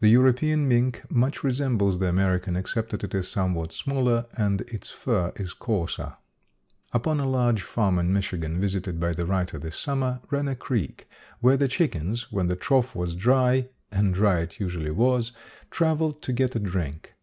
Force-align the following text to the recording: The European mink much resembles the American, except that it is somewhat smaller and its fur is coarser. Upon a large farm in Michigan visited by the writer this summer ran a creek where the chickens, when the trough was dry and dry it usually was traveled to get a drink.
The 0.00 0.10
European 0.10 0.68
mink 0.68 1.10
much 1.10 1.42
resembles 1.42 1.98
the 1.98 2.08
American, 2.08 2.56
except 2.56 2.90
that 2.90 3.02
it 3.02 3.14
is 3.14 3.26
somewhat 3.26 3.72
smaller 3.72 4.26
and 4.36 4.60
its 4.60 4.90
fur 4.90 5.32
is 5.36 5.54
coarser. 5.54 6.16
Upon 6.92 7.20
a 7.20 7.26
large 7.26 7.62
farm 7.62 7.98
in 7.98 8.12
Michigan 8.12 8.60
visited 8.60 9.00
by 9.00 9.12
the 9.12 9.24
writer 9.24 9.58
this 9.58 9.78
summer 9.78 10.20
ran 10.30 10.46
a 10.46 10.54
creek 10.54 11.08
where 11.40 11.56
the 11.56 11.68
chickens, 11.68 12.30
when 12.30 12.48
the 12.48 12.54
trough 12.54 12.94
was 12.94 13.14
dry 13.14 13.70
and 13.90 14.12
dry 14.12 14.40
it 14.40 14.60
usually 14.60 14.90
was 14.90 15.32
traveled 15.70 16.20
to 16.20 16.34
get 16.34 16.54
a 16.54 16.58
drink. 16.58 17.14